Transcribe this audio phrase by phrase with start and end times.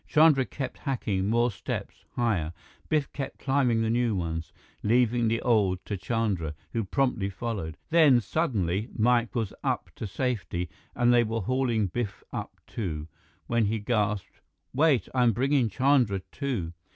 [0.07, 2.53] Chandra kept hacking, more steps, higher;
[2.89, 7.77] Biff kept climbing the new ones, leaving the old to Chandra, who promptly followed.
[7.91, 13.09] Then suddenly, Mike was up to safety and they were hauling Biff up, too,
[13.45, 14.41] when he gasped:
[14.73, 15.07] "Wait!
[15.13, 16.73] I'm bringing Chandra, too!"